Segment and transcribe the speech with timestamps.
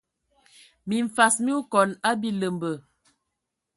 [0.87, 2.71] Mimfas mi okɔn a biləmbə.